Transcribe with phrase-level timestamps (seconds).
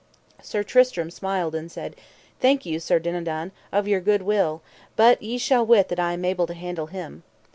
[0.41, 2.01] Sir Tristram smiled and said: I
[2.39, 4.63] thank you, Sir Dinadan, of your good will,
[4.95, 7.21] but ye shall wit that I am able to handle him.